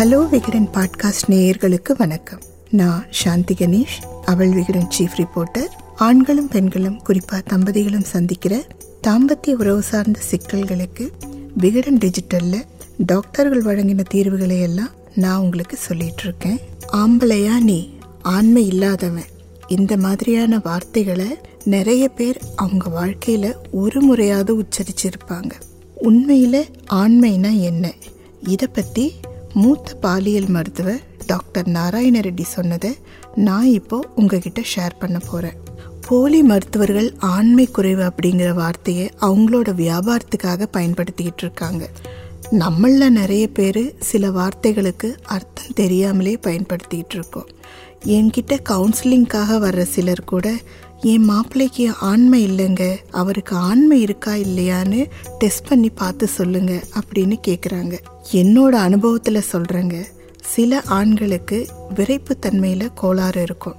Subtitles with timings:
[0.00, 2.40] Hello Vikatan podcast நேயர்களுக்கு வணக்கம்.
[2.70, 8.66] நான் சாந்தி கணேஷ் அவள் விகடன் சீஃப் ரிப்போர்ட்டர் ஆண்களும் பெண்களும் குறிப்பாக தம்பதிகளும் சந்திக்கிற
[9.06, 11.10] தாம்பத்திய உறவு சார்ந்த சிக்கல்களுக்கு
[11.56, 12.64] விகடன் டிஜிட்டலில்
[12.98, 16.58] டாக்டர்கள் வழங்கின தீர்வுகளை எல்லாம் நான் உங்களுக்கு சொல்லிட்டு இருக்கேன்
[16.92, 17.90] ஆம்பளையா நீ
[18.22, 19.28] ஆண்மை இல்லாதவன்.
[19.68, 25.50] இந்த மாதிரியான வார்த்தைகளை நிறைய பேர் அவங்க வாழ்க்கையில் ஒரு முறையாவது உச்சரிச்சிருப்பாங்க.
[25.94, 27.94] உண்மையில் ஆண்மைனா என்ன?
[28.46, 29.14] இதை பற்றி
[29.54, 32.98] மூத்த பாலியல் மருத்துவர் டாக்டர் நாராயண ரெட்டி சொன்னதை
[33.34, 35.52] நான் இப்போ உங்ககிட்ட ஷேர் பண்ண போறேன்.
[36.08, 41.88] போலி மருத்துவர்கள் ஆண்மை குறைவு அப்படிங்கிற வார்த்தையை அவங்களோட வியாபாரத்துக்காக பயன்படுத்திக்கிட்டு இருக்காங்க.
[42.50, 47.48] நம்மள நிறைய பேர் சில வார்த்தைகளுக்கு அர்த்தம் தெரியாமலே பயன்படுத்திக்கிட்டு இருக்கோம்.
[48.04, 50.52] என்கிட்ட கவுன்சிலிங்க்காக வர்ற சிலர் கூட
[51.00, 52.96] என் மாப்பிள்ளைக்கு ஆண்மை இல்லைங்க.
[53.10, 57.98] அவருக்கு ஆண்மை இருக்கா இல்லையான்னு டெஸ்ட் பண்ணி பார்த்து சொல்லுங்க அப்படின்னு கேட்குறாங்க
[58.32, 60.04] என்னோட அனுபவத்தில் சொல்கிறேங்க
[60.40, 63.74] சில ஆண்களுக்கு விரைப்புத்தன்மையில் கோளாறு இருக்கும்.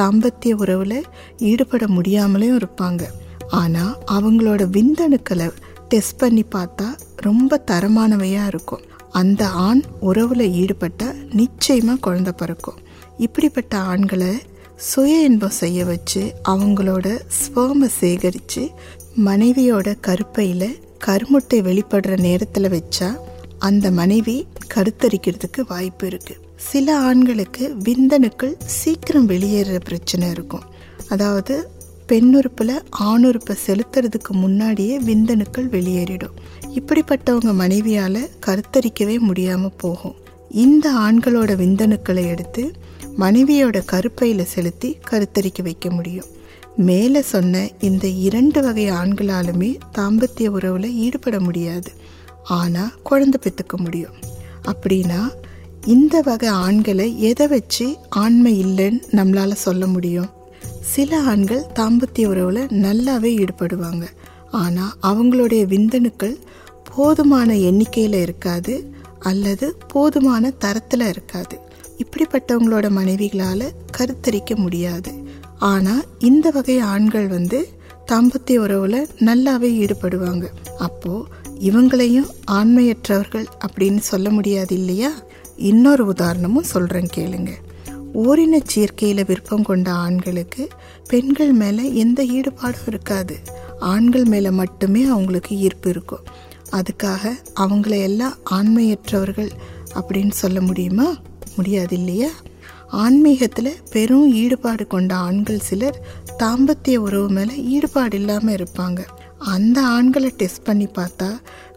[0.00, 1.04] தாம்பத்திய உறவில்
[1.38, 3.02] ஈடுபட முடியாமலேயும் இருப்பாங்க.
[3.48, 5.50] ஆனால் அவங்களோட விந்தணுக்களை
[5.88, 8.80] டெஸ்ட் பண்ணி பார்த்தா ரொம்ப தரமானவையாக இருக்கும்.
[9.10, 12.80] அந்த ஆண் உறவில் ஈடுபட்டால் நிச்சயமாக குழந்தை பிறக்கும்.
[13.18, 14.32] இப்படிப்பட்ட ஆண்களை
[14.76, 18.70] சுய இன்பம் செய்ய வச்சு அவங்களோட ஸ்பேமை சேகரித்து
[19.24, 23.16] மனைவியோட கருப்பையில் கருமுட்டை வெளிப்படுற நேரத்தில் வச்சா
[23.58, 30.62] அந்த மனைவி கருத்தரிக்கிறதுக்கு வாய்ப்பு இருக்குது சில ஆண்களுக்கு விந்தணுக்கள் சீக்கிரம் வெளியேற பிரச்சனை இருக்கும்.
[31.08, 31.70] அதாவது
[32.08, 36.36] பெண்ணுறுப்பில் ஆணுறுப்பை செலுத்துறதுக்கு முன்னாடியே விந்தணுக்கள் வெளியேறிடும்.
[36.74, 40.14] இப்படிப்பட்டவங்க மனைவியால் கருத்தரிக்கவே முடியாமல் போகும்.
[40.50, 42.72] இந்த ஆண்களோட விந்தணுக்களை எடுத்து
[43.18, 46.24] மனைவியோட கருப்பையில் செலுத்தி கருத்தரிக்க வைக்க முடியும்.
[46.76, 51.90] மேலே சொன்ன இந்த இரண்டு வகை ஆண்களாலுமே தாம்பத்திய உறவில் ஈடுபட முடியாது.
[52.44, 54.14] ஆனால் குழந்தை பெற்றுக்க முடியும்.
[54.64, 55.30] அப்படின்னா
[55.86, 60.30] இந்த வகை ஆண்களை எதை வச்சு ஆண்மை இல்லைன்னு நம்மளால் சொல்ல முடியும்?
[60.80, 64.06] சில ஆண்கள் தாம்பத்திய உறவில் நல்லாவே ஈடுபடுவாங்க.
[64.50, 66.36] ஆனால் அவங்களுடைய விந்தணுக்கள்
[66.96, 71.60] போதுமான எண்ணிக்கையில் இருக்காது அல்லது போதுமான தரத்தில் இருக்காது.
[71.98, 75.12] இப்படிப்பட்டவங்களோட மனைவிகளால் கருத்தரிக்க முடியாது.
[75.58, 77.68] ஆனால் இந்த வகை ஆண்கள் வந்து
[78.12, 80.44] தாம்பத்திய உறவில் நல்லாவே ஈடுபடுவாங்க.
[80.78, 81.28] அப்போது
[81.60, 85.10] இவங்களையும் ஆண்மையற்றவர்கள் அப்படின்னு சொல்ல முடியாது இல்லையா?
[85.56, 87.50] இன்னொரு உதாரணமும் சொல்கிறேன் கேளுங்க.
[88.14, 90.68] ஓரின சேர்க்கையில் விருப்பம் கொண்ட ஆண்களுக்கு
[91.08, 93.36] பெண்கள் மேலே எந்த ஈடுபாடும் இருக்காது.
[93.80, 96.24] ஆண்கள் மேலே மட்டுமே அவங்களுக்கு ஈர்ப்பு இருக்கும்.
[96.70, 99.50] அதுக்காக அவங்கள எல்லாம் ஆண்மையற்றவர்கள்
[99.94, 101.16] அப்படின்னு சொல்ல முடியுமா?
[101.56, 102.30] முடியாது இல்லையா
[103.04, 105.98] ஆன்மீகத்தில் பெரும் ஈடுபாடு கொண்ட ஆண்கள் சிலர்
[106.38, 109.00] தாம்பத்திய உறவு மேலே ஈடுபாடு இல்லாமல் இருப்பாங்க.
[109.38, 111.28] அந்த ஆண்களை டெஸ்ட் பண்ணி பார்த்தா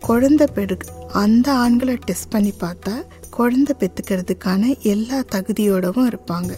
[0.00, 0.76] குழந்தை பெடு
[1.12, 2.94] அந்த ஆண்களை டெஸ்ட் பண்ணி பார்த்தா
[3.30, 6.52] குழந்தை பெற்றுக்கிறதுக்கான எல்லா தகுதியோடவும் இருப்பாங்க.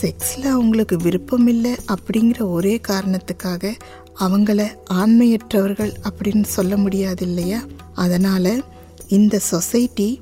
[0.00, 3.72] செக்ஸில் அவங்களுக்கு விருப்பம் இல்லை அப்படிங்கிற ஒரே காரணத்துக்காக
[4.20, 4.60] அவங்கள
[4.92, 7.60] ஆண்மையற்றவர்கள் அப்படின்னு சொல்ல முடியாது இல்லையா
[7.94, 8.64] அதனால்
[9.08, 10.20] இந்த சொசைட்டி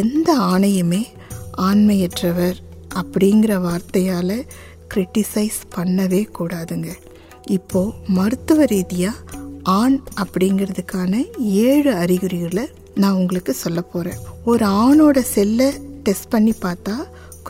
[0.00, 1.02] எந்த ஆணையுமே
[1.56, 2.56] ஆண்மையற்றவர்
[2.94, 4.46] அப்படிங்கிற வார்த்தையால்
[4.94, 6.88] கிரிட்டிசைஸ் பண்ணவே கூடாதுங்க.
[7.46, 9.16] இப்போது மருத்துவ ரீதியாக
[9.62, 15.72] ஆண் அப்படிங்கிறதுக்கான ஏழு அறிகுறிகளை நான் உங்களுக்கு சொல்ல போகிறேன் ஒரு ஆணோட செல்லை
[16.02, 16.96] டெஸ்ட் பண்ணி பார்த்தா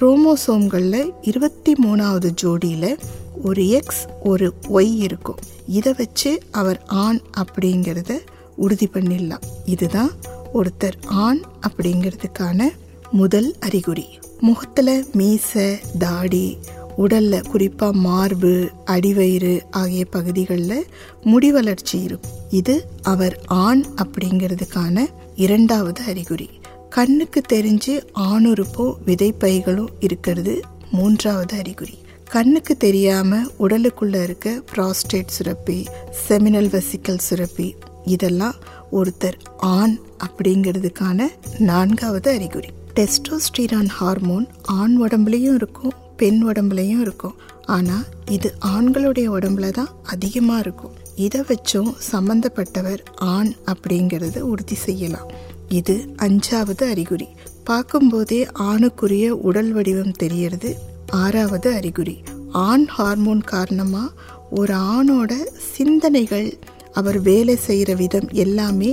[0.00, 2.98] குரோமோசோம்களில் இருபத்தி மூணாவது ஜோடியில்
[3.42, 5.38] ஒரு எக்ஸ் ஒரு ஒய் இருக்கும்.
[5.66, 8.18] இதை வச்சு அவர் ஆண் அப்படிங்கிறத
[8.56, 9.42] உறுதி பண்ணிடலாம்.
[9.64, 10.10] இதுதான்
[10.54, 12.68] ஒருத்தர் ஆண் அப்படிங்கிறதுக்கான
[13.10, 14.06] முதல் அறிகுறி.
[14.40, 16.58] முகத்தில் மீசை தாடி
[16.96, 20.86] உடலில் குறிப்பாக மார்பு அடிவயிறு ஆகிய பகுதிகளில்
[21.22, 22.30] முடி வளர்ச்சி இருக்கும்.
[22.50, 26.50] இது அவர் ஆண் அப்படிங்கிறதுக்கான இரண்டாவது அறிகுறி.
[26.90, 31.98] கண்ணுக்கு தெரிஞ்சு ஆணுறுப்போ விதைப்பைகளும் இருக்கிறது மூன்றாவது அறிகுறி.
[32.30, 35.84] கண்ணுக்கு தெரியாம உடலுக்குள்ள இருக்க ப்ராஸ்டேட் சுரப்பி
[36.28, 37.74] செமினல் வெசிக்கல் சுரப்பி
[38.04, 38.54] இதெல்லாம்
[38.92, 41.22] ஒருத்தர் ஆண் அப்படிங்கிறதுக்கான
[41.58, 42.68] நான்காவது அறிகுறி.
[42.96, 47.34] டெஸ்டோஸ்டீரான் ஹார்மோன் ஆண் உடம்புலையும் இருக்கும் பெண் உடம்புலையும் இருக்கும்.
[47.64, 50.94] ஆனால் இது ஆண்களுடைய உடம்புல தான் அதிகமாக இருக்கும்.
[51.14, 55.28] இதை வச்சும் சம்பந்தப்பட்டவர் ஆண் அப்படிங்கிறத உறுதி செய்யலாம்.
[55.68, 55.96] இது
[56.26, 57.28] அஞ்சாவது அறிகுறி.
[57.64, 58.40] பார்க்கும்போதே
[58.70, 60.76] ஆணுக்குரிய உடல் வடிவம் தெரியறது
[61.10, 62.16] ஆறாவது அறிகுறி.
[62.52, 64.14] ஆண் ஹார்மோன் காரணமாக
[64.50, 65.32] ஒரு ஆணோட
[65.74, 66.58] சிந்தனைகள்
[66.92, 68.92] அவர் வேலை செய்கிற விதம் எல்லாமே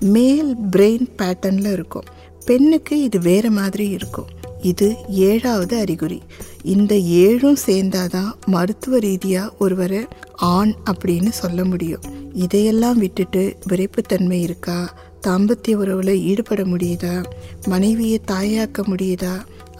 [0.00, 2.08] மேல் பிரெயின் பேட்டர்னில் இருக்கும்.
[2.46, 4.26] பெண்ணுக்கு இது வேற மாதிரி இருக்கும்.
[4.62, 6.22] இது ஏழாவது அறிகுறி.
[6.62, 12.00] இந்த ஏழும் சேர்ந்தாதான் மருத்துவ ரீதியாக ஒருவரை ஆண் அப்படின்னு சொல்ல முடியும்.
[12.34, 14.94] இதையெல்லாம் விட்டுட்டு விரைப்புத்தன்மை இருக்கா?
[15.26, 17.24] தாம்பத்திய உறவில் ஈடுபட முடியுதா?
[17.66, 19.32] மனைவியை தாயாக்க முடியுதா?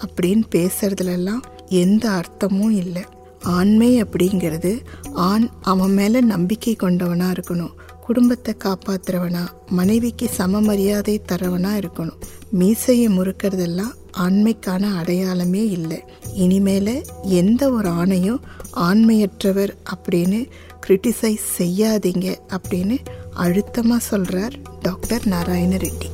[0.06, 3.02] அப்படின்னு பேசுறதுலலாம் எந்த அர்த்தமும் இல்லை.
[3.42, 4.80] ஆண்மை அப்படிங்கிறது
[5.12, 7.72] ஆண் அவன் மேலே நம்பிக்கை கொண்டவனாக இருக்கணும்.
[8.00, 12.20] குடும்பத்தை காப்பாத்துறவனா மனைவிக்கு சம மரியாதை தரவனாக இருக்கணும்.
[12.50, 16.04] மீசையை முறுக்கிறதெல்லாம் ஆண்மைக்கான அடையாளமே இல்லை.
[16.36, 18.40] இனிமேல எந்த ஒரு ஆணையும்
[18.76, 20.48] ஆண்மையற்றவர் அப்படின்னு
[20.86, 22.98] கிரிட்டிசைஸ் செய்யாதீங்க அப்படின்னு
[23.34, 26.08] அழுத்தமாக சொல்கிறார் டாக்டர் நாராயண ரெட்டி